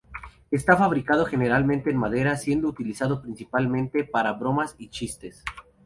Está 0.49 0.75
fabricado 0.77 1.25
generalmente 1.27 1.91
en 1.91 1.97
madera, 1.97 2.35
siendo 2.35 2.67
utilizado 2.69 3.21
principalmente 3.21 4.03
para 4.03 4.33
bromas 4.33 4.73
y 4.79 4.87
chistes. 4.89 5.43